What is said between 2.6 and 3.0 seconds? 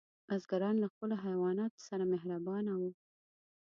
وو.